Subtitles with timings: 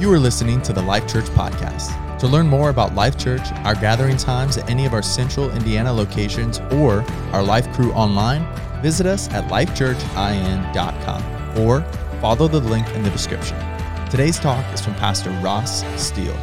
[0.00, 2.18] You are listening to the Life Church Podcast.
[2.20, 5.92] To learn more about Life Church, our gathering times at any of our central Indiana
[5.92, 8.48] locations, or our Life Crew online,
[8.80, 11.82] visit us at lifechurchin.com or
[12.22, 13.58] follow the link in the description.
[14.08, 16.34] Today's talk is from Pastor Ross Steele.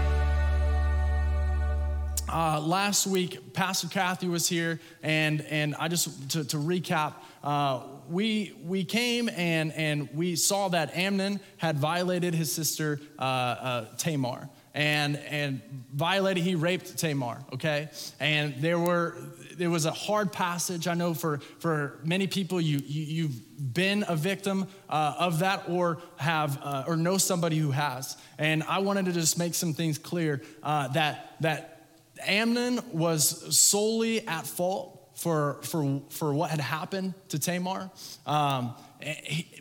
[2.30, 7.80] Uh, last week, Pastor Kathy was here, and, and I just, to, to recap, uh,
[8.10, 13.86] we, we came and, and we saw that Amnon had violated his sister uh, uh,
[13.98, 14.50] Tamar.
[14.74, 15.62] And, and
[15.92, 17.90] violated, he raped Tamar, okay?
[18.20, 19.18] And there were,
[19.58, 20.88] there was a hard passage.
[20.88, 25.64] I know for, for many people, you, you, have been a victim uh, of that
[25.68, 28.18] or have, uh, or know somebody who has.
[28.38, 31.90] And I wanted to just make some things clear uh, that, that
[32.28, 37.90] Amnon was solely at fault for, for, for what had happened to Tamar.
[38.26, 38.74] Um,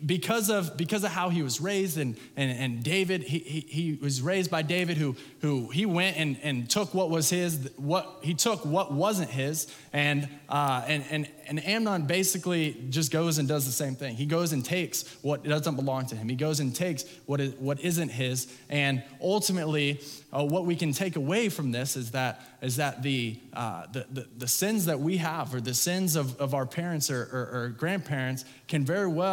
[0.05, 3.99] because of because of how he was raised and and, and david he, he, he,
[4.01, 8.19] was raised by david who who he went and, and took what was his what
[8.23, 13.49] he took what wasn't his and uh, and and and amnon basically just goes and
[13.49, 14.15] does the same thing.
[14.15, 16.29] He goes and takes what doesn't belong to him.
[16.29, 20.01] He goes and takes what is what isn't his and ultimately
[20.33, 24.07] uh, what we can take away from this is that is that the, uh, the,
[24.11, 27.51] the, the, sins that we have or the sins of, of our parents or, or,
[27.53, 29.26] or grandparents can very well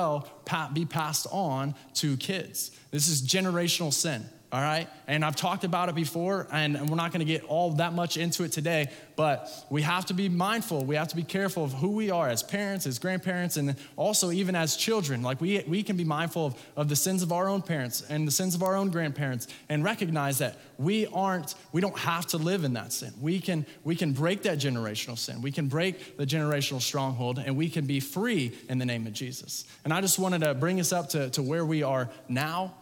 [0.74, 2.72] be passed on to kids.
[2.92, 4.88] This is generational sin all right?
[5.08, 8.44] And I've talked about it before, and we're not gonna get all that much into
[8.44, 10.86] it today, but we have to be mindful.
[10.86, 14.30] We have to be careful of who we are as parents, as grandparents, and also
[14.30, 15.24] even as children.
[15.24, 18.28] Like we, we can be mindful of, of the sins of our own parents and
[18.28, 22.38] the sins of our own grandparents and recognize that we aren't, we don't have to
[22.38, 23.12] live in that sin.
[23.20, 25.42] We can, we can break that generational sin.
[25.42, 29.14] We can break the generational stronghold, and we can be free in the name of
[29.14, 29.66] Jesus.
[29.84, 32.76] And I just wanted to bring us up to, to where we are now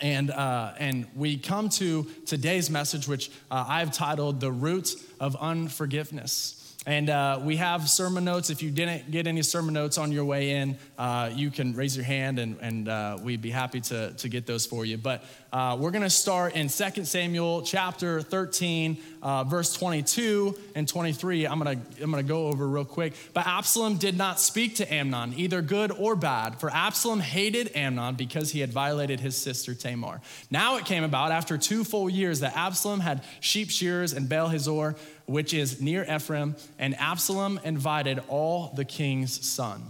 [0.00, 5.36] and, uh, and we come to today's message, which uh, I've titled The Root of
[5.36, 6.54] Unforgiveness.
[6.86, 8.48] And uh, we have sermon notes.
[8.48, 11.94] If you didn't get any sermon notes on your way in, uh, you can raise
[11.94, 14.96] your hand and, and uh, we'd be happy to, to get those for you.
[14.96, 15.22] But
[15.52, 21.46] uh, we're going to start in 2 Samuel chapter 13, uh, verse 22 and 23.
[21.46, 23.14] I'm going to I'm going to go over real quick.
[23.32, 28.14] But Absalom did not speak to Amnon, either good or bad, for Absalom hated Amnon
[28.14, 30.20] because he had violated his sister Tamar.
[30.50, 34.48] Now it came about after two full years that Absalom had sheep shearers in Baal
[34.48, 34.96] Hazor
[35.28, 39.82] which is near Ephraim, and Absalom invited all the king's son.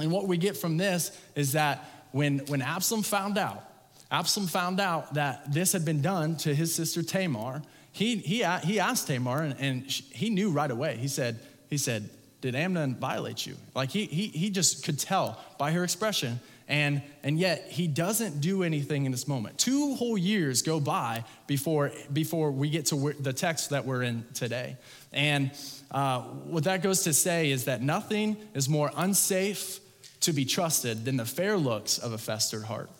[0.00, 3.64] And what we get from this is that when, when Absalom found out,
[4.10, 7.62] Absalom found out that this had been done to his sister Tamar,
[7.92, 10.96] he, he, he asked Tamar, and, and he knew right away.
[10.96, 11.40] He said,
[11.70, 12.08] he said,
[12.40, 13.56] Did Amnon violate you?
[13.74, 18.40] Like he, he, he just could tell by her expression and, and yet he doesn't
[18.40, 19.58] do anything in this moment.
[19.58, 24.24] Two whole years go by before, before we get to the text that we're in
[24.34, 24.76] today.
[25.12, 25.52] And
[25.92, 29.78] uh, what that goes to say is that nothing is more unsafe
[30.20, 32.90] to be trusted than the fair looks of a festered heart.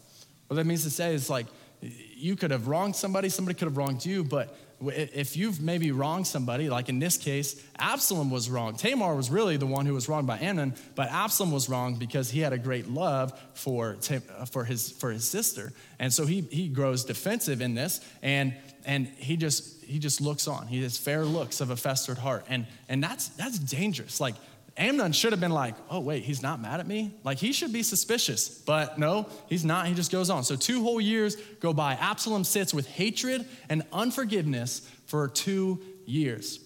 [0.49, 1.47] What that means to say is like,
[1.81, 6.27] you could have wronged somebody, somebody could have wronged you, but if you've maybe wronged
[6.27, 8.77] somebody, like in this case, Absalom was wrong.
[8.77, 12.31] Tamar was really the one who was wronged by Amnon, but Absalom was wrong because
[12.31, 15.73] he had a great love for, uh, for, his, for his sister.
[15.99, 20.47] And so he, he grows defensive in this, and, and he, just, he just looks
[20.47, 20.67] on.
[20.67, 22.45] He has fair looks of a festered heart.
[22.49, 24.21] And, and that's, that's dangerous.
[24.21, 24.35] Like,
[24.79, 27.15] Amnon should have been like, oh, wait, he's not mad at me?
[27.25, 28.49] Like, he should be suspicious.
[28.49, 29.87] But no, he's not.
[29.87, 30.45] He just goes on.
[30.45, 31.95] So, two whole years go by.
[31.95, 36.61] Absalom sits with hatred and unforgiveness for two years.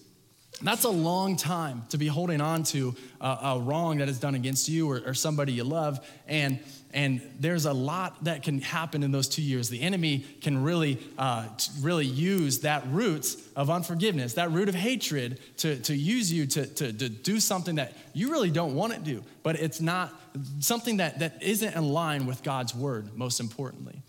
[0.61, 4.35] That's a long time to be holding on to a, a wrong that is done
[4.35, 6.05] against you or, or somebody you love.
[6.27, 6.59] And
[6.93, 9.69] and there's a lot that can happen in those two years.
[9.69, 11.47] The enemy can really, uh,
[11.79, 16.65] really use that root of unforgiveness, that root of hatred, to, to use you to,
[16.65, 20.13] to, to do something that you really don't want to do, but it's not
[20.59, 24.01] something that, that isn't in line with God's word, most importantly.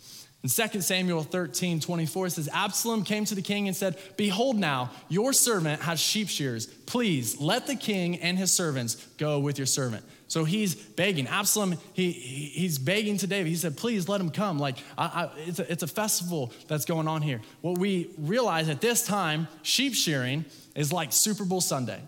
[0.43, 4.57] In 2 Samuel 13, 24, it says, Absalom came to the king and said, Behold,
[4.57, 6.67] now your servant has sheep shears.
[6.67, 10.03] Please let the king and his servants go with your servant.
[10.27, 11.27] So he's begging.
[11.27, 13.47] Absalom, he, he's begging to David.
[13.47, 14.59] He said, Please let him come.
[14.59, 17.39] Like, I, I, it's, a, it's a festival that's going on here.
[17.61, 20.43] What we realize at this time, sheep shearing
[20.75, 22.01] is like Super Bowl Sunday.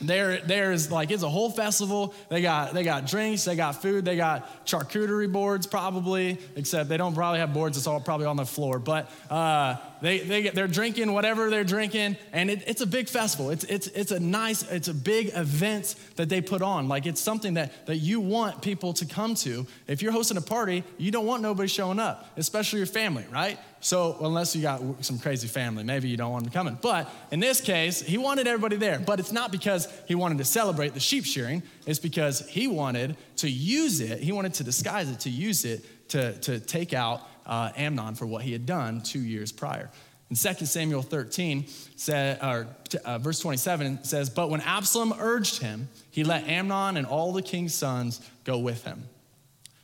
[0.00, 2.14] There, there's like it's a whole festival.
[2.28, 6.98] They got they got drinks, they got food, they got charcuterie boards probably, except they
[6.98, 7.78] don't probably have boards.
[7.78, 8.78] It's all probably on the floor.
[8.78, 13.50] But uh, they, they, they're drinking whatever they're drinking, and it, it's a big festival.
[13.50, 16.86] It's, it's, it's a nice, it's a big event that they put on.
[16.86, 19.66] Like it's something that, that you want people to come to.
[19.88, 23.58] If you're hosting a party, you don't want nobody showing up, especially your family, right?
[23.80, 26.78] So, unless you got some crazy family, maybe you don't want them coming.
[26.80, 28.98] But in this case, he wanted everybody there.
[28.98, 33.16] But it's not because he wanted to celebrate the sheep shearing, it's because he wanted
[33.36, 37.22] to use it, he wanted to disguise it, to use it to, to take out
[37.46, 39.90] uh, Amnon for what he had done two years prior.
[40.28, 42.66] In 2 Samuel 13, say, or,
[43.04, 47.42] uh, verse 27 says, But when Absalom urged him, he let Amnon and all the
[47.42, 49.04] king's sons go with him.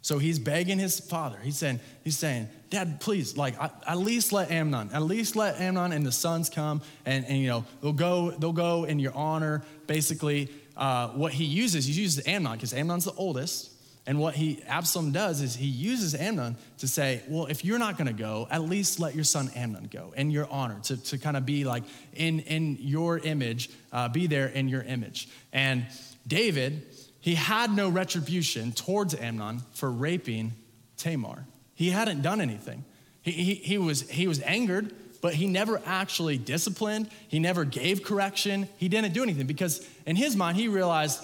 [0.04, 1.38] So he's begging his father.
[1.44, 5.92] He's saying, he's saying, Dad, please, like, at least let Amnon, at least let Amnon
[5.92, 9.62] and the sons come, and, and you know, they'll go, they'll go in your honor.
[9.86, 13.71] Basically, uh, what he uses, he uses Amnon because Amnon's the oldest.
[14.06, 17.96] And what he Absalom does is he uses Amnon to say, well, if you're not
[17.96, 21.18] going to go, at least let your son Amnon go in your honor, to, to
[21.18, 21.84] kind of be like
[22.14, 25.28] in, in your image, uh, be there in your image.
[25.52, 25.86] And
[26.26, 26.84] David,
[27.20, 30.52] he had no retribution towards Amnon for raping
[30.96, 31.46] Tamar.
[31.74, 32.84] He hadn't done anything.
[33.22, 37.08] He, he, he, was, he was angered, but he never actually disciplined.
[37.28, 38.68] He never gave correction.
[38.78, 41.22] He didn't do anything because in his mind, he realized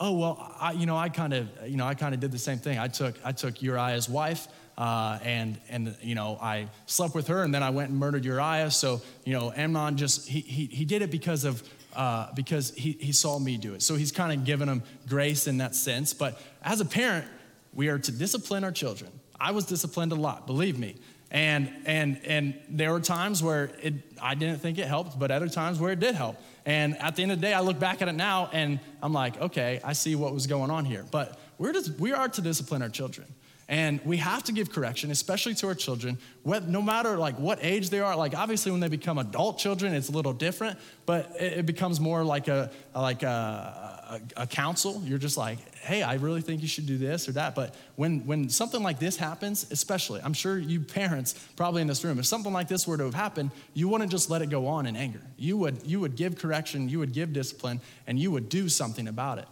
[0.00, 2.38] oh well I, you know i kind of you know i kind of did the
[2.38, 2.78] same thing.
[2.78, 7.42] I took i took uriah's wife uh, and and you know i slept with her
[7.42, 8.70] and then i went and murdered uriah.
[8.70, 11.62] So you know amnon just he he, he did it because of
[11.94, 13.80] uh, because he, he saw me do it.
[13.80, 16.12] So he's kind of given him grace in that sense.
[16.12, 17.26] But as a parent
[17.72, 19.10] we are to discipline our children.
[19.38, 20.96] I was disciplined a lot believe me
[21.34, 25.48] and and and there were times where it i didn't think it helped but other
[25.48, 26.36] times where it did help
[26.66, 29.12] and at the end of the day, I look back at it now and I'm
[29.12, 31.04] like, okay, I see what was going on here.
[31.10, 33.26] But we're just, we are to discipline our children.
[33.68, 37.88] And we have to give correction, especially to our children, no matter like what age
[37.88, 38.14] they are.
[38.14, 42.22] Like obviously, when they become adult children, it's a little different, but it, becomes more
[42.22, 45.00] like a like a, a, a, counsel.
[45.06, 47.54] You're just like, hey, I really think you should do this or that.
[47.54, 52.04] But when when something like this happens, especially, I'm sure you parents probably in this
[52.04, 54.66] room, if something like this were to have happened, you wouldn't just let it go
[54.66, 55.22] on in anger.
[55.38, 59.08] You would you would give correction, you would give discipline, and you would do something
[59.08, 59.48] about it.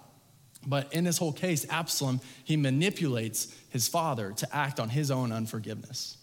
[0.66, 5.32] But in this whole case, Absalom, he manipulates his father to act on his own
[5.32, 6.16] unforgiveness.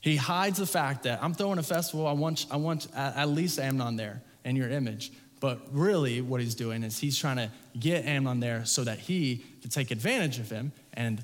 [0.00, 3.58] He hides the fact that I'm throwing a festival, I want, I want at least
[3.58, 5.10] Amnon there in your image.
[5.40, 9.44] But really, what he's doing is he's trying to get Amnon there so that he
[9.60, 11.22] can take advantage of him and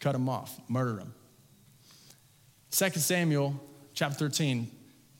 [0.00, 1.14] cut him off, murder him.
[2.70, 3.54] 2 Samuel
[3.94, 4.70] chapter 13,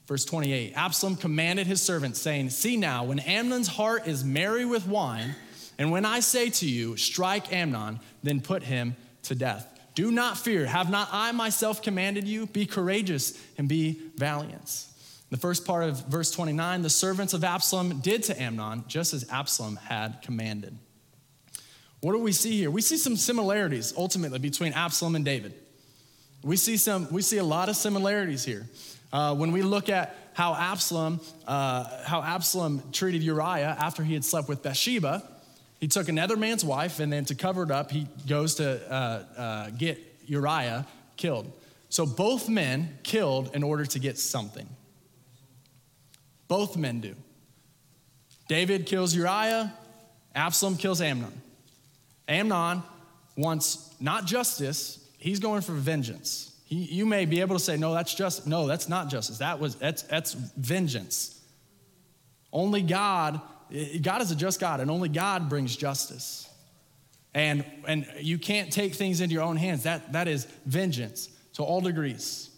[0.06, 4.86] verse 28 Absalom commanded his servants, saying, See now, when Amnon's heart is merry with
[4.86, 5.34] wine,
[5.78, 9.68] and when I say to you, strike Amnon, then put him to death.
[9.94, 10.66] Do not fear.
[10.66, 12.46] Have not I myself commanded you?
[12.46, 14.84] Be courageous and be valiant.
[15.30, 19.28] The first part of verse 29 the servants of Absalom did to Amnon just as
[19.30, 20.76] Absalom had commanded.
[22.00, 22.70] What do we see here?
[22.70, 25.54] We see some similarities ultimately between Absalom and David.
[26.42, 28.66] We see, some, we see a lot of similarities here.
[29.12, 34.24] Uh, when we look at how Absalom, uh, how Absalom treated Uriah after he had
[34.24, 35.26] slept with Bathsheba,
[35.80, 39.22] he took another man's wife, and then to cover it up, he goes to uh,
[39.36, 40.86] uh, get Uriah
[41.16, 41.50] killed.
[41.88, 44.68] So both men killed in order to get something.
[46.48, 47.14] Both men do.
[48.48, 49.72] David kills Uriah,
[50.34, 51.32] Absalom kills Amnon.
[52.28, 52.82] Amnon
[53.36, 56.52] wants not justice, he's going for vengeance.
[56.64, 59.38] He, you may be able to say, no, that's just no, that's not justice.
[59.38, 61.40] That was that's that's vengeance.
[62.52, 63.40] Only God
[64.02, 66.48] God is a just God, and only God brings justice.
[67.34, 69.82] And, and you can't take things into your own hands.
[69.82, 72.48] That, that is vengeance to all degrees.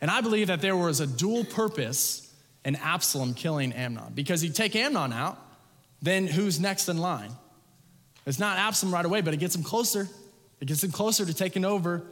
[0.00, 2.28] And I believe that there was a dual purpose
[2.64, 4.12] in Absalom killing Amnon.
[4.14, 5.38] Because you take Amnon out,
[6.00, 7.30] then who's next in line?
[8.26, 10.08] It's not Absalom right away, but it gets him closer.
[10.60, 12.02] It gets him closer to taking over,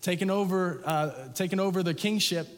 [0.00, 2.48] taking over, uh, taking over the kingship.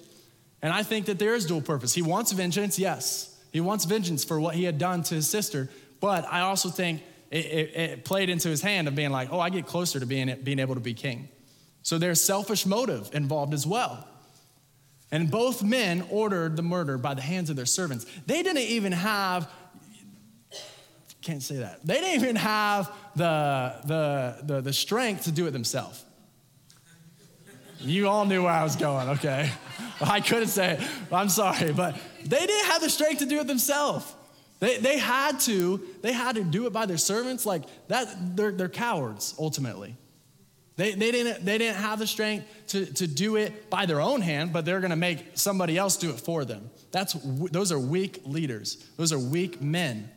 [0.62, 1.92] And I think that there is dual purpose.
[1.92, 3.37] He wants vengeance, yes.
[3.52, 5.68] He wants vengeance for what he had done to his sister,
[6.00, 9.40] but I also think it, it, it played into his hand of being like, oh,
[9.40, 11.28] I get closer to being, being able to be king.
[11.82, 14.06] So there's selfish motive involved as well.
[15.10, 18.04] And both men ordered the murder by the hands of their servants.
[18.26, 19.50] They didn't even have,
[21.22, 25.52] can't say that, they didn't even have the, the, the, the strength to do it
[25.52, 26.04] themselves.
[27.80, 29.50] You all knew where I was going, okay?
[30.00, 30.80] I couldn't say it.
[31.12, 34.14] I'm sorry, but they didn't have the strength to do it themselves.
[34.60, 37.46] They, they had to, they had to do it by their servants.
[37.46, 39.96] Like that, they're, they're cowards, ultimately.
[40.76, 44.20] They, they, didn't, they didn't have the strength to, to do it by their own
[44.20, 46.70] hand, but they're going to make somebody else do it for them.
[46.92, 50.10] That's, those are weak leaders, those are weak men.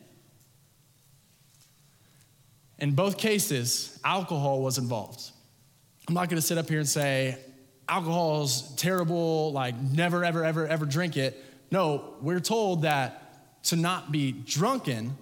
[2.78, 5.30] In both cases, alcohol was involved.
[6.08, 7.38] I'm not going to sit up here and say,
[7.92, 11.44] alcohol is terrible, like never, ever, ever, ever drink it.
[11.70, 15.16] No, we're told that to not be drunken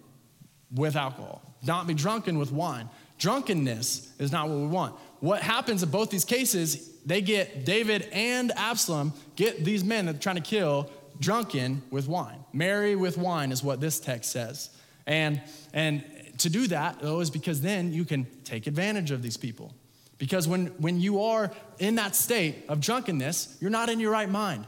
[0.72, 2.88] with alcohol, not be drunken with wine.
[3.18, 4.94] Drunkenness is not what we want.
[5.18, 10.16] What happens in both these cases, they get David and Absalom get these men that
[10.16, 12.38] are trying to kill drunken with wine.
[12.52, 14.70] Merry with wine is what this text says.
[15.06, 15.42] And,
[15.74, 16.04] and
[16.38, 19.74] to do that, though, is because then you can take advantage of these people.
[20.20, 24.28] Because when, when you are in that state of drunkenness, you're not in your right
[24.28, 24.66] mind.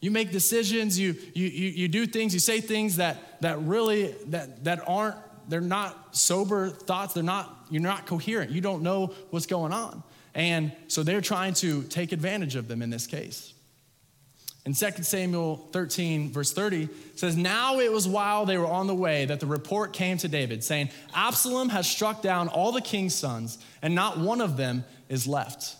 [0.00, 4.16] You make decisions, you, you, you, you do things, you say things that, that really,
[4.26, 5.14] that, that aren't,
[5.48, 8.50] they're not sober thoughts, they're not, you're not coherent.
[8.50, 10.02] You don't know what's going on.
[10.34, 13.54] And so they're trying to take advantage of them in this case.
[14.68, 18.94] In 2 Samuel 13, verse 30, says, Now it was while they were on the
[18.94, 23.14] way that the report came to David, saying, Absalom has struck down all the king's
[23.14, 25.74] sons, and not one of them is left.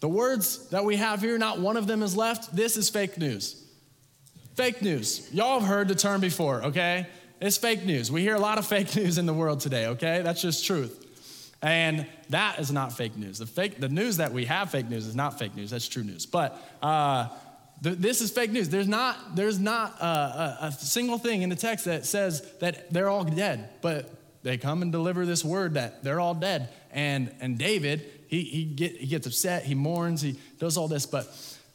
[0.00, 3.16] The words that we have here, not one of them is left, this is fake
[3.16, 3.66] news.
[4.56, 5.26] Fake news.
[5.32, 7.06] Y'all have heard the term before, okay?
[7.40, 8.12] It's fake news.
[8.12, 10.20] We hear a lot of fake news in the world today, okay?
[10.20, 11.06] That's just truth.
[11.62, 13.38] And that is not fake news.
[13.38, 15.70] The, fake, the news that we have fake news is not fake news.
[15.70, 16.26] That's true news.
[16.26, 17.28] But uh,
[17.80, 18.68] this is fake news.
[18.68, 22.92] There's not, there's not a, a, a, single thing in the text that says that
[22.92, 24.10] they're all dead, but
[24.42, 26.68] they come and deliver this word that they're all dead.
[26.90, 31.06] And, and David, he, he, get, he gets upset, he mourns, he does all this.
[31.06, 31.26] But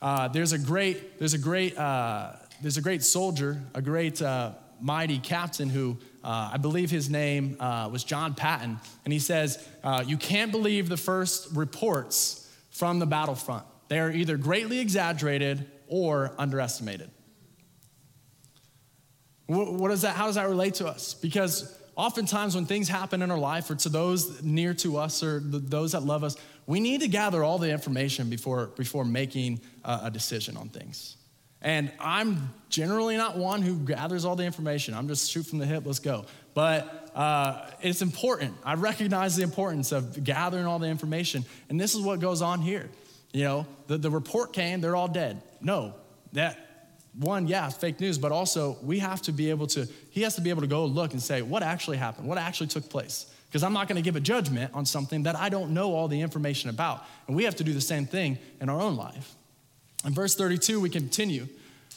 [0.01, 4.51] uh, there's a great, there's a great, uh, there's a great soldier, a great uh,
[4.79, 8.79] mighty captain who uh, I believe his name uh, was John Patton.
[9.03, 13.65] And he says, uh, You can't believe the first reports from the battlefront.
[13.87, 17.09] They are either greatly exaggerated or underestimated.
[19.47, 21.13] What does that, how does that relate to us?
[21.13, 25.39] Because oftentimes when things happen in our life or to those near to us or
[25.39, 30.01] those that love us, we need to gather all the information before, before making a,
[30.05, 31.17] a decision on things.
[31.61, 34.93] And I'm generally not one who gathers all the information.
[34.93, 36.25] I'm just shoot from the hip, let's go.
[36.53, 38.55] But uh, it's important.
[38.63, 41.45] I recognize the importance of gathering all the information.
[41.69, 42.89] And this is what goes on here.
[43.33, 45.41] You know, the, the report came, they're all dead.
[45.65, 45.95] No,
[46.33, 46.59] that
[47.15, 50.41] one, yeah, fake news, but also we have to be able to, he has to
[50.41, 52.27] be able to go look and say, what actually happened?
[52.27, 53.25] What actually took place?
[53.47, 56.07] Because I'm not going to give a judgment on something that I don't know all
[56.07, 57.03] the information about.
[57.25, 59.33] And we have to do the same thing in our own life.
[60.05, 61.47] In verse 32, we continue.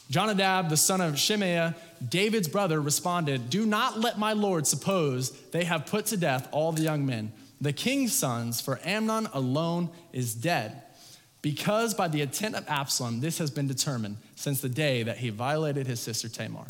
[0.09, 1.75] Jonadab, the son of Shimeah,
[2.09, 6.73] David's brother, responded, Do not let my lord suppose they have put to death all
[6.73, 10.85] the young men, the king's sons, for Amnon alone is dead
[11.43, 15.31] because by the intent of Absalom, this has been determined since the day that he
[15.31, 16.67] violated his sister Tamar.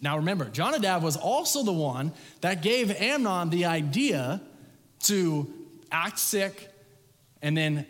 [0.00, 4.40] Now remember, Jonadab was also the one that gave Amnon the idea
[5.04, 5.52] to
[5.90, 6.70] act sick
[7.42, 7.86] and then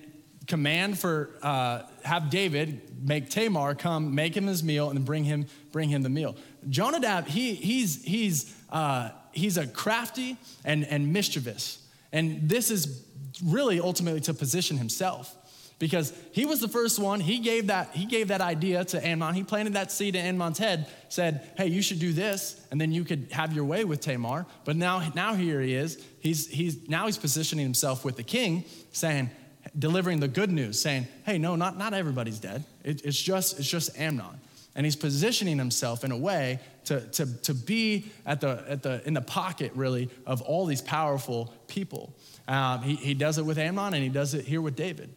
[0.46, 5.46] command for uh, have David make Tamar come make him his meal and bring him
[5.70, 6.36] bring him the meal.
[6.68, 11.78] Jonadab he he's he's uh, he's a crafty and and mischievous,
[12.12, 13.04] and this is
[13.44, 15.36] really ultimately to position himself
[15.78, 17.20] because he was the first one.
[17.20, 19.34] He gave that, he gave that idea to Amnon.
[19.34, 22.92] He planted that seed in Amnon's head, said, hey, you should do this, and then
[22.92, 24.46] you could have your way with Tamar.
[24.64, 26.04] But now, now here he is.
[26.20, 29.30] He's, he's, now he's positioning himself with the king, saying,
[29.78, 32.64] delivering the good news, saying, hey, no, not, not everybody's dead.
[32.84, 34.40] It, it's, just, it's just Amnon.
[34.74, 39.06] And he's positioning himself in a way to, to, to be at the, at the,
[39.06, 42.14] in the pocket, really, of all these powerful people.
[42.48, 45.14] Um, he, he does it with Amnon, and he does it here with David.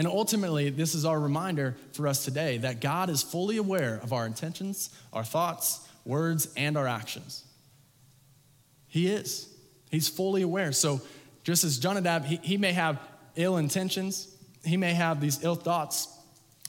[0.00, 4.14] And ultimately, this is our reminder for us today that God is fully aware of
[4.14, 7.44] our intentions, our thoughts, words, and our actions.
[8.88, 9.46] He is.
[9.90, 10.72] He's fully aware.
[10.72, 11.02] So,
[11.44, 12.98] just as Jonadab, he, he may have
[13.36, 16.08] ill intentions, he may have these ill thoughts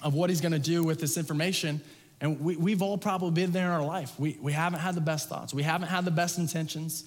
[0.04, 1.80] of what he's going to do with this information.
[2.20, 4.12] And we, we've all probably been there in our life.
[4.20, 7.06] We, we haven't had the best thoughts, we haven't had the best intentions.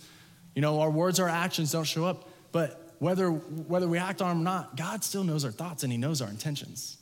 [0.55, 2.31] You know, our words, our actions don't show up.
[2.51, 5.93] But whether, whether we act on them or not, God still knows our thoughts and
[5.93, 6.99] He knows our intentions.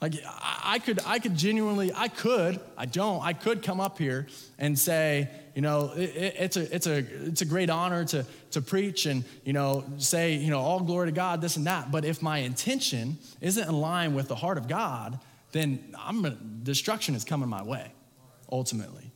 [0.00, 4.26] Like, I could, I could genuinely, I could, I don't, I could come up here
[4.58, 8.60] and say, you know, it, it's, a, it's, a, it's a great honor to, to
[8.60, 11.90] preach and, you know, say, you know, all glory to God, this and that.
[11.90, 15.18] But if my intention isn't in line with the heart of God,
[15.52, 17.90] then I'm, destruction is coming my way,
[18.52, 19.10] ultimately.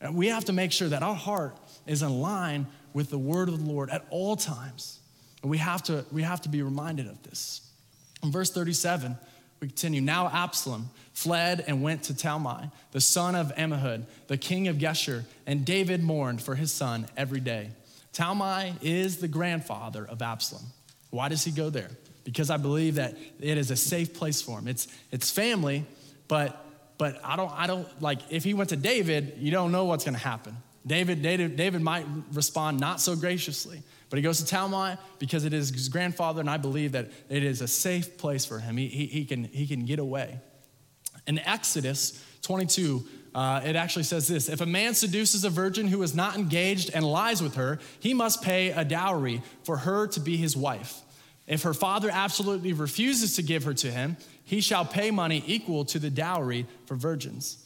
[0.00, 3.48] And we have to make sure that our heart is in line with the word
[3.48, 5.00] of the Lord at all times.
[5.42, 7.68] And we have to, we have to be reminded of this.
[8.22, 9.16] In verse 37,
[9.60, 10.00] we continue.
[10.00, 15.24] Now Absalom fled and went to Talmai, the son of Ammihud, the king of Geshur,
[15.46, 17.70] and David mourned for his son every day.
[18.12, 20.64] Talmai is the grandfather of Absalom.
[21.10, 21.90] Why does he go there?
[22.24, 24.68] Because I believe that it is a safe place for him.
[24.68, 25.84] It's, it's family,
[26.28, 26.62] but
[27.02, 30.04] but I don't, I don't like if he went to David, you don't know what's
[30.04, 30.56] gonna happen.
[30.86, 33.82] David, David, David might respond not so graciously.
[34.10, 37.42] But he goes to Talmai because it is his grandfather, and I believe that it
[37.42, 38.76] is a safe place for him.
[38.76, 40.38] He, he, he can, he can get away.
[41.26, 46.02] In Exodus 22, uh, it actually says this If a man seduces a virgin who
[46.02, 50.20] is not engaged and lies with her, he must pay a dowry for her to
[50.20, 51.00] be his wife.
[51.46, 55.84] If her father absolutely refuses to give her to him, he shall pay money equal
[55.86, 57.61] to the dowry for virgins.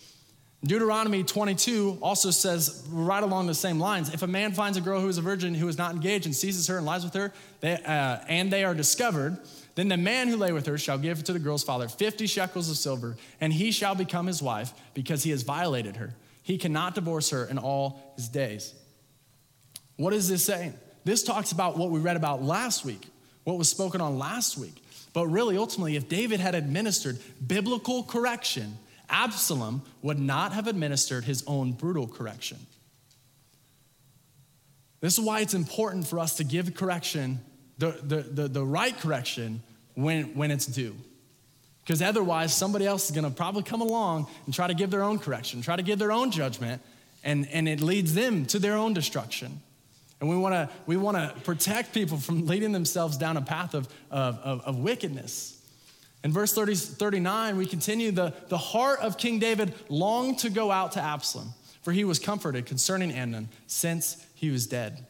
[0.65, 5.01] Deuteronomy 22 also says, right along the same lines, if a man finds a girl
[5.01, 7.33] who is a virgin who is not engaged and seizes her and lies with her,
[7.61, 9.39] they, uh, and they are discovered,
[9.75, 12.71] then the man who lay with her shall give to the girl's father 50 shekels
[12.71, 16.15] of silver, and he shall become his wife because he has violated her.
[16.43, 18.75] He cannot divorce her in all his days.
[19.97, 20.75] What is this saying?
[21.05, 23.07] This talks about what we read about last week,
[23.45, 24.83] what was spoken on last week.
[25.13, 31.45] But really, ultimately, if David had administered biblical correction, Absalom would not have administered his
[31.47, 32.59] own brutal correction.
[35.01, 37.41] This is why it's important for us to give correction,
[37.79, 39.63] the, the, the, the right correction,
[39.95, 40.97] when, when it's due.
[41.85, 45.03] Because otherwise, somebody else is going to probably come along and try to give their
[45.03, 46.83] own correction, try to give their own judgment,
[47.23, 49.61] and, and it leads them to their own destruction.
[50.21, 53.89] And we want to we wanna protect people from leading themselves down a path of,
[54.11, 55.56] of, of, of wickedness.
[56.27, 60.73] In verse 30, 39, we continue the, the heart of King David longed to go
[60.73, 65.07] out to Absalom, for he was comforted concerning Amnon since he was dead.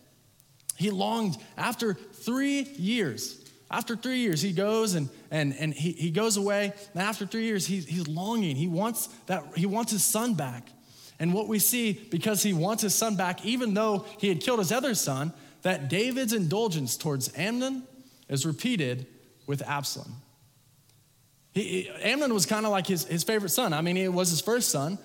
[0.76, 3.42] He longed after three years.
[3.70, 6.74] After three years, he goes and, and, and he, he goes away.
[6.92, 8.54] And after three years, he, he's longing.
[8.54, 10.68] He wants, that, he wants his son back.
[11.18, 14.58] And what we see, because he wants his son back, even though he had killed
[14.58, 15.32] his other son,
[15.62, 17.84] that David's indulgence towards Amnon
[18.28, 19.06] is repeated
[19.46, 20.16] with Absalom.
[21.56, 23.72] He, Amnon was kind of like his, his favorite son.
[23.72, 24.98] I mean, it was his first son.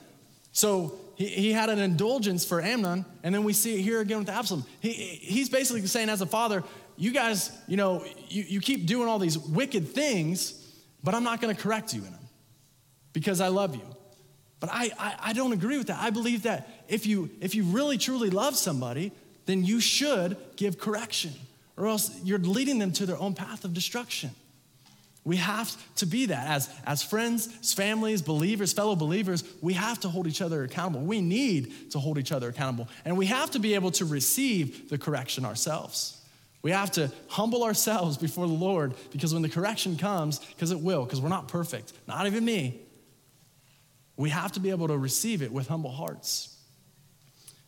[0.51, 4.19] So he, he had an indulgence for Amnon, and then we see it here again
[4.19, 4.65] with Absalom.
[4.81, 6.65] He, he's basically saying, as a father,
[6.97, 11.39] you guys, you know, you, you keep doing all these wicked things, but I'm not
[11.39, 12.27] going to correct you in them
[13.13, 13.95] because I love you.
[14.59, 16.03] But I, I, I don't agree with that.
[16.03, 19.13] I believe that if you, if you really truly love somebody,
[19.45, 21.31] then you should give correction,
[21.77, 24.31] or else you're leading them to their own path of destruction.
[25.23, 29.43] We have to be that as, as friends, families, believers, fellow believers.
[29.61, 31.05] We have to hold each other accountable.
[31.05, 32.89] We need to hold each other accountable.
[33.05, 36.19] And we have to be able to receive the correction ourselves.
[36.63, 40.79] We have to humble ourselves before the Lord because when the correction comes, because it
[40.79, 42.81] will, because we're not perfect, not even me,
[44.15, 46.55] we have to be able to receive it with humble hearts.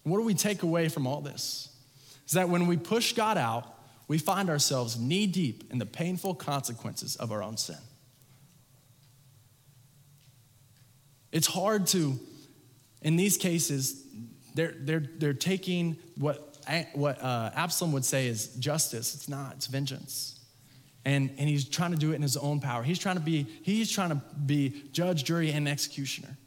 [0.04, 1.70] And what do we take away from all this?
[2.28, 3.73] Is that when we push God out,
[4.08, 7.78] we find ourselves knee deep in the painful consequences of our own sin.
[11.32, 12.20] It's hard to,
[13.02, 14.06] in these cases,
[14.54, 16.58] they're, they're, they're taking what,
[16.94, 19.16] what uh, Absalom would say is justice.
[19.16, 20.40] It's not, it's vengeance.
[21.06, 22.84] And, and he's trying to do it in his own power.
[22.84, 26.38] He's trying to be, he's trying to be judge, jury, and executioner.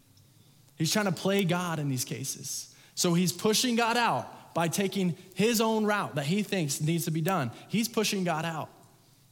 [0.77, 2.75] He's trying to play God in these cases.
[2.95, 7.11] So he's pushing God out by taking his own route that he thinks needs to
[7.11, 7.51] be done.
[7.69, 8.71] He's pushing God out.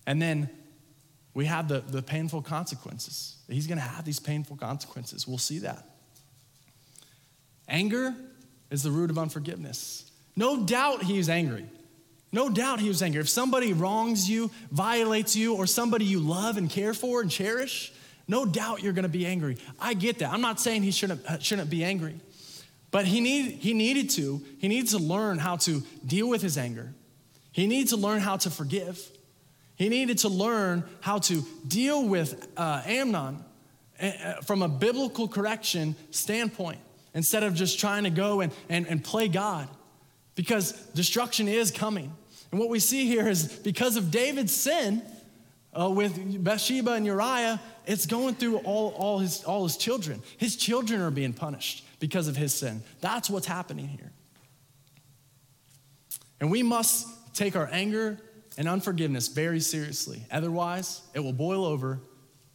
[0.07, 0.51] And then
[1.33, 3.39] we have the, the painful consequences.
[3.49, 5.27] He's going to have these painful consequences.
[5.27, 5.89] We'll see that.
[7.67, 8.15] Anger
[8.71, 10.13] is the root of unforgiveness.
[10.37, 11.65] No doubt he angry.
[12.31, 13.23] No doubt he was angry.
[13.23, 17.95] If somebody wrongs you, violates you, or somebody you love and care for and cherish,
[18.29, 19.57] no doubt you're going to be angry.
[19.81, 20.35] I get that.
[20.35, 22.21] I'm not saying he shouldn't, uh, shouldn't be angry.
[22.95, 24.41] But he, need, he needed to.
[24.61, 26.95] He needed to learn how to deal with his anger.
[27.51, 29.05] He needed to learn how to forgive.
[29.75, 33.45] He needed to learn how to deal with uh, Amnon
[34.01, 36.79] uh, uh, from a biblical correction standpoint
[37.15, 39.69] instead of just trying to go and, and, and play God
[40.37, 42.13] because destruction is coming.
[42.53, 45.03] And what we see here is because of David's sin
[45.77, 50.23] uh, with Bathsheba and Uriah, it's going through all, all, his, all his children.
[50.39, 52.83] His children are being punished because of his sin.
[53.01, 54.13] That's what's happening here.
[56.41, 58.19] And we must take our anger
[58.57, 60.25] and unforgiveness very seriously.
[60.31, 62.01] Otherwise, it will boil over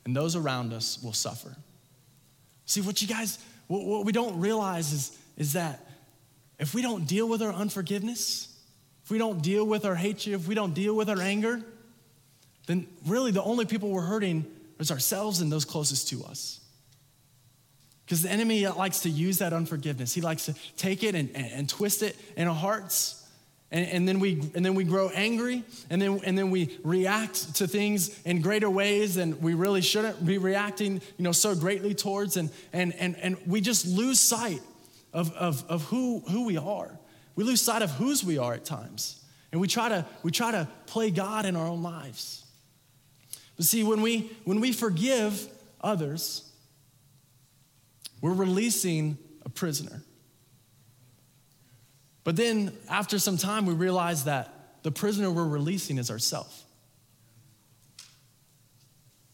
[0.06, 1.56] and those around us will suffer.
[2.66, 5.86] See, what you guys, what, we don't realize is, is that
[6.60, 8.56] if we don't deal with our unforgiveness,
[9.04, 11.62] if we don't deal with our hatred, if we don't deal with our anger,
[12.68, 14.46] then really the only people we're hurting
[14.80, 16.60] is ourselves and those closest to us.
[18.10, 20.16] Because the enemy likes to use that unforgiveness.
[20.16, 23.24] He likes to take it and, and, and twist it in our hearts.
[23.70, 27.54] And, and, then we, and then we grow angry, and then, and then we react
[27.58, 31.94] to things in greater ways than we really shouldn't be reacting you know, so greatly
[31.94, 32.36] towards.
[32.36, 34.62] And, and, and, and we just lose sight
[35.14, 36.90] of, of, of who, who we are.
[37.36, 39.24] We lose sight of whose we are at times.
[39.52, 42.44] And we try to, we try to play God in our own lives.
[43.56, 45.48] But see, when we, when we forgive
[45.80, 46.49] others,
[48.22, 50.04] we're releasing a prisoner.
[52.24, 56.66] But then after some time, we realize that the prisoner we're releasing is ourselves.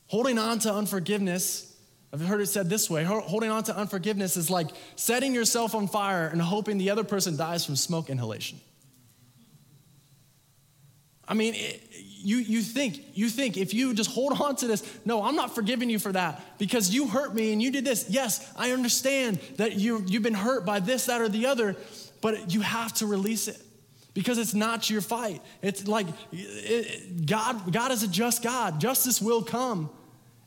[0.08, 1.76] Holding on to unforgiveness,
[2.14, 5.88] I've heard it said this way holding on to unforgiveness is like setting yourself on
[5.88, 8.60] fire and hoping the other person dies from smoke inhalation.
[11.28, 14.84] I mean, it, you, you think, you think if you just hold on to this,
[15.06, 18.08] no, I'm not forgiving you for that because you hurt me and you did this.
[18.10, 21.76] Yes, I understand that you, you've been hurt by this, that, or the other,
[22.22, 23.62] but you have to release it
[24.16, 25.42] because it's not your fight.
[25.62, 28.80] It's like it, God, God is a just God.
[28.82, 29.90] Justice will come.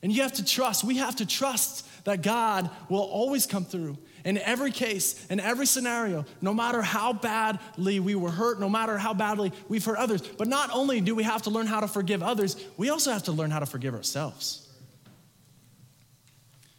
[0.03, 3.97] And you have to trust, we have to trust that God will always come through
[4.25, 8.97] in every case, in every scenario, no matter how badly we were hurt, no matter
[8.97, 10.21] how badly we've hurt others.
[10.21, 13.23] But not only do we have to learn how to forgive others, we also have
[13.23, 14.67] to learn how to forgive ourselves.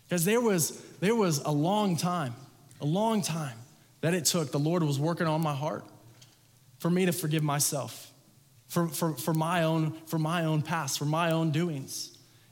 [0.08, 2.34] Because there was, there was a long time,
[2.80, 3.56] a long time
[4.00, 4.50] that it took.
[4.50, 5.84] The Lord was working on my heart
[6.78, 8.10] for me to forgive myself,
[8.68, 12.09] for, for, for, my, own, for my own past, for my own doings.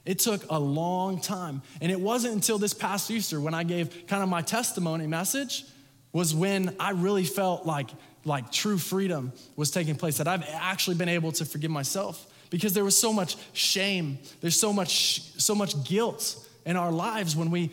[0.09, 1.61] It took a long time.
[1.81, 5.65] And it wasn't until this past Easter when I gave kind of my testimony message
[6.11, 7.91] was when I really felt like,
[8.25, 12.73] like true freedom was taking place, that I've actually been able to forgive myself because
[12.73, 17.51] there was so much shame, there's so much, so much guilt in our lives when
[17.51, 17.69] we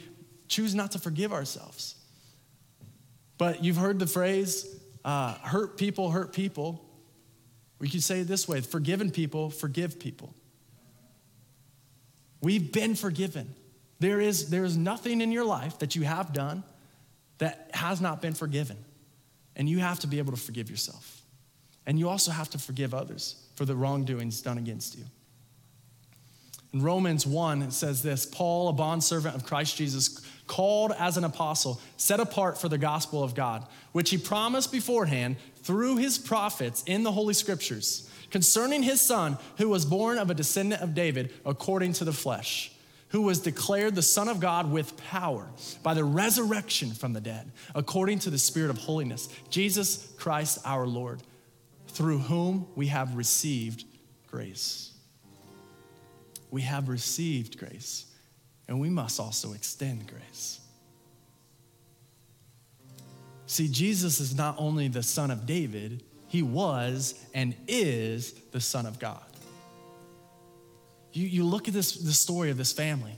[0.46, 1.94] choose not to forgive ourselves.
[3.38, 6.85] But you've heard the phrase, uh, hurt people hurt people.
[7.79, 10.35] We could say it this way forgiven people forgive people.
[12.40, 13.55] We've been forgiven.
[13.99, 16.62] There is, there is nothing in your life that you have done
[17.38, 18.77] that has not been forgiven.
[19.55, 21.22] And you have to be able to forgive yourself.
[21.87, 25.05] And you also have to forgive others for the wrongdoings done against you.
[26.72, 31.25] In Romans 1, it says this Paul, a bondservant of Christ Jesus, called as an
[31.25, 36.85] apostle, set apart for the gospel of God, which he promised beforehand through his prophets
[36.87, 41.33] in the Holy Scriptures concerning his son, who was born of a descendant of David
[41.44, 42.70] according to the flesh,
[43.09, 45.48] who was declared the Son of God with power
[45.83, 50.87] by the resurrection from the dead, according to the Spirit of holiness, Jesus Christ our
[50.87, 51.20] Lord,
[51.88, 53.85] through whom we have received
[54.31, 54.92] grace.
[56.52, 58.07] We have received grace,
[58.68, 60.61] and we must also extend grace.
[63.46, 68.87] See, Jesus is not only the Son of David, he was and is the Son
[68.87, 69.22] of God.
[71.12, 73.16] You, you look at this, the story of this family.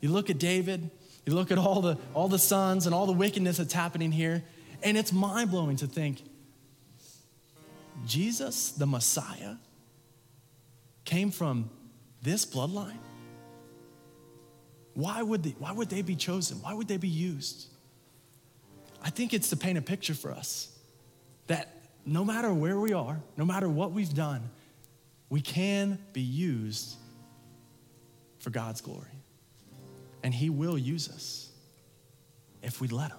[0.00, 0.90] You look at David,
[1.26, 4.42] you look at all the, all the sons and all the wickedness that's happening here,
[4.82, 6.22] and it's mind blowing to think
[8.06, 9.56] Jesus, the Messiah,
[11.04, 11.70] came from
[12.22, 12.98] this bloodline?
[14.94, 16.58] Why would, they, why would they be chosen?
[16.62, 17.66] Why would they be used?
[19.02, 20.76] I think it's to paint a picture for us
[21.46, 24.50] that no matter where we are, no matter what we've done,
[25.28, 26.96] we can be used
[28.40, 29.06] for God's glory.
[30.22, 31.50] And He will use us
[32.62, 33.18] if we let Him,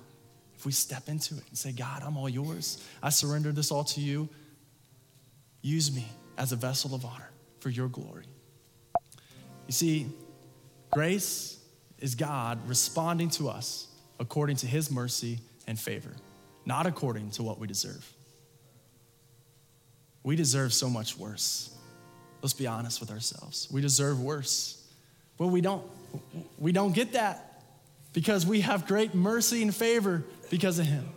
[0.56, 2.84] if we step into it and say, God, I'm all yours.
[3.02, 4.30] I surrender this all to you.
[5.62, 8.26] Use me as a vessel of honor for your glory.
[9.68, 10.08] You see,
[10.92, 11.60] grace
[12.00, 13.88] is God responding to us
[14.20, 15.40] according to His mercy
[15.72, 16.12] and favor,
[16.66, 18.06] not according to what we deserve.
[20.22, 21.74] We deserve so much worse.
[22.42, 23.70] Let's be honest with ourselves.
[23.72, 24.86] We deserve worse.
[25.38, 25.84] But we don't.
[26.60, 27.64] We don't get that
[28.12, 31.08] because we have great mercy and favor because of Him.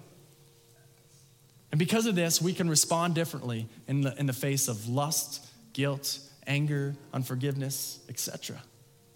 [1.72, 5.44] And because of this, we can respond differently in the, in the face of lust,
[5.72, 8.62] guilt, anger, unforgiveness, etc.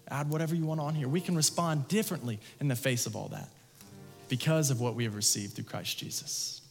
[0.09, 1.07] Add whatever you want on here.
[1.07, 3.47] We can respond differently in the face of all that
[4.29, 6.61] because of what we have received through Christ Jesus.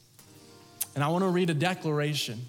[0.94, 2.40] And I want to read a declaration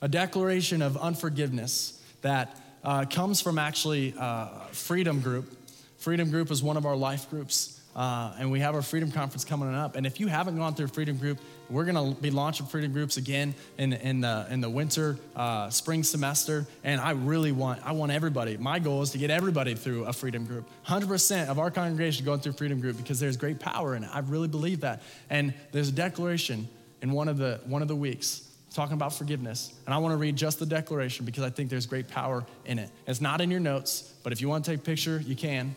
[0.00, 5.56] a declaration of unforgiveness that uh, comes from actually uh, Freedom Group.
[5.98, 7.77] Freedom Group is one of our life groups.
[7.98, 9.96] Uh, and we have our Freedom Conference coming up.
[9.96, 13.16] And if you haven't gone through Freedom Group, we're going to be launching Freedom Groups
[13.16, 16.64] again in, in, the, in the winter, uh, spring semester.
[16.84, 20.12] And I really want, I want everybody, my goal is to get everybody through a
[20.12, 20.68] Freedom Group.
[20.86, 24.10] 100% of our congregation going through Freedom Group because there's great power in it.
[24.12, 25.02] I really believe that.
[25.28, 26.68] And there's a declaration
[27.02, 29.74] in one of the, one of the weeks talking about forgiveness.
[29.86, 32.78] And I want to read just the declaration because I think there's great power in
[32.78, 32.90] it.
[33.08, 35.74] It's not in your notes, but if you want to take a picture, you can.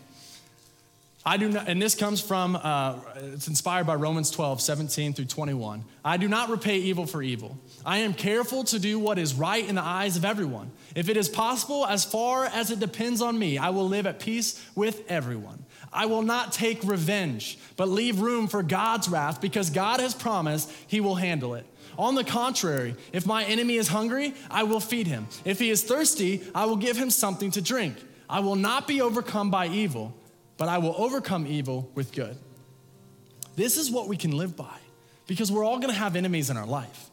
[1.23, 2.95] I do not, and this comes from, uh,
[3.33, 5.83] it's inspired by Romans 12, 17 through 21.
[6.03, 7.57] I do not repay evil for evil.
[7.85, 10.71] I am careful to do what is right in the eyes of everyone.
[10.95, 14.19] If it is possible, as far as it depends on me, I will live at
[14.19, 15.63] peace with everyone.
[15.93, 20.71] I will not take revenge, but leave room for God's wrath because God has promised
[20.87, 21.67] he will handle it.
[21.99, 25.27] On the contrary, if my enemy is hungry, I will feed him.
[25.45, 27.95] If he is thirsty, I will give him something to drink.
[28.29, 30.15] I will not be overcome by evil,
[30.61, 32.37] but I will overcome evil with good.
[33.55, 34.77] This is what we can live by
[35.25, 37.09] because we're all gonna have enemies in our life.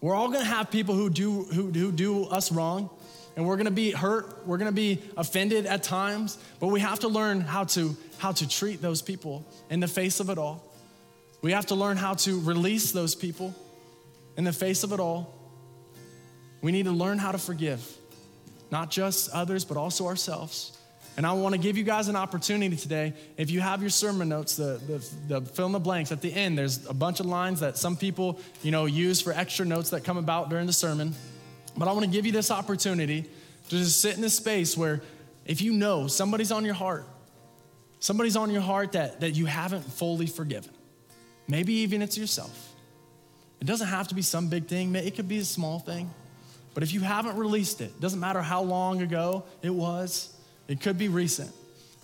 [0.00, 2.88] We're all gonna have people who do, who, who do us wrong,
[3.36, 7.08] and we're gonna be hurt, we're gonna be offended at times, but we have to
[7.08, 10.64] learn how to, how to treat those people in the face of it all.
[11.42, 13.54] We have to learn how to release those people
[14.38, 15.34] in the face of it all,
[16.62, 17.86] we need to learn how to forgive,
[18.70, 20.72] not just others, but also ourselves.
[21.16, 23.14] And I want to give you guys an opportunity today.
[23.38, 26.32] If you have your sermon notes, the, the, the, fill in the blanks at the
[26.32, 29.90] end, there's a bunch of lines that some people, you know, use for extra notes
[29.90, 31.14] that come about during the sermon.
[31.74, 35.00] But I want to give you this opportunity to just sit in this space where
[35.46, 37.06] if you know somebody's on your heart,
[37.98, 40.72] somebody's on your heart that, that you haven't fully forgiven,
[41.48, 42.74] maybe even it's yourself.
[43.60, 46.10] It doesn't have to be some big thing, it could be a small thing.
[46.74, 50.35] But if you haven't released it, doesn't matter how long ago it was,
[50.68, 51.50] it could be recent.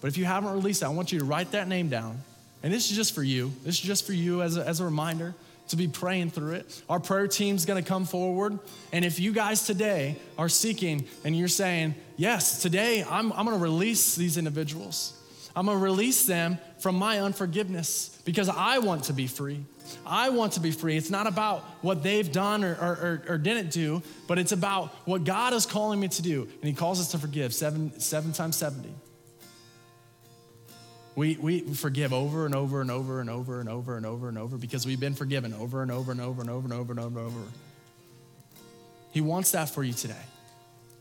[0.01, 2.19] But if you haven't released it, I want you to write that name down.
[2.63, 3.53] And this is just for you.
[3.65, 5.35] This is just for you as a, as a reminder
[5.69, 6.83] to be praying through it.
[6.89, 8.59] Our prayer team's gonna come forward.
[8.93, 13.59] And if you guys today are seeking and you're saying, Yes, today I'm, I'm gonna
[13.59, 15.19] release these individuals,
[15.57, 19.65] I'm gonna release them from my unforgiveness because I want to be free.
[20.05, 20.97] I want to be free.
[20.97, 25.25] It's not about what they've done or, or, or, didn't do, but it's about what
[25.25, 26.43] God is calling me to do.
[26.43, 28.89] And He calls us to forgive seven, seven times 70.
[31.15, 34.39] We, we forgive over and over and over and over and over and over and
[34.39, 37.01] over because we've been forgiven over and over and over and over and over and
[37.01, 37.41] over and over.
[39.13, 40.15] He wants that for you today.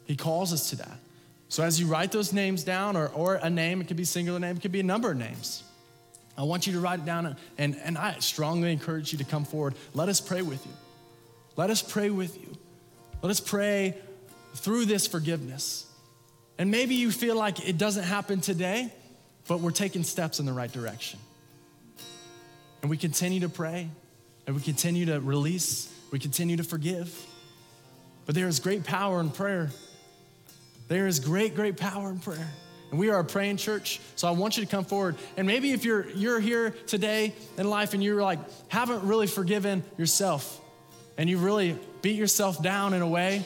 [0.06, 1.00] He calls us to that.
[1.48, 4.39] So as you write those names down, or, or a name, it could be singular
[4.39, 5.63] name, it could be a number of names.
[6.38, 9.46] I want you to write it down, and, and I strongly encourage you to come
[9.46, 9.76] forward.
[9.94, 10.72] Let us pray with you.
[11.56, 12.58] Let us pray with you.
[13.22, 13.96] Let us pray
[14.56, 15.86] through this forgiveness.
[16.58, 18.91] And maybe you feel like it doesn't happen today,
[19.48, 21.20] but we're taking steps in the right direction.
[22.82, 23.89] And we continue to pray,
[24.48, 27.13] and we continue to release, we continue to forgive.
[28.26, 29.70] But there is great power in prayer.
[30.88, 32.50] There is great, great power in prayer.
[32.91, 35.15] And we are a praying church, so I want you to come forward.
[35.38, 39.84] And maybe if you're you're here today in life and you're like haven't really forgiven
[39.97, 40.60] yourself
[41.17, 43.45] and you really beat yourself down in a way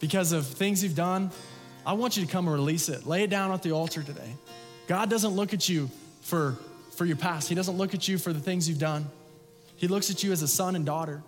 [0.00, 1.30] because of things you've done,
[1.84, 3.06] I want you to come and release it.
[3.06, 4.34] Lay it down at the altar today.
[4.88, 5.90] God doesn't look at you
[6.22, 6.56] for
[6.92, 7.50] for your past.
[7.50, 9.06] He doesn't look at you for the things you've done.
[9.76, 11.22] He looks at you as a son and daughter.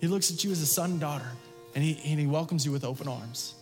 [0.00, 1.30] He looks at you as a son and daughter,
[1.74, 3.54] and he, and he welcomes you with open arms.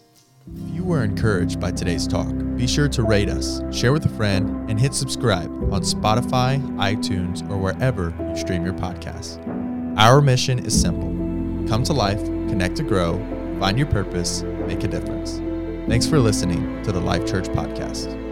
[0.56, 4.11] If you were encouraged by today's talk, be sure to rate us, share with a
[4.11, 9.38] friend, and hit subscribe on Spotify, iTunes, or wherever you stream your podcasts.
[9.98, 11.08] Our mission is simple
[11.68, 13.18] come to life, connect to grow,
[13.61, 15.38] find your purpose, make a difference.
[15.87, 18.28] Thanks for listening to the Life Church Podcast.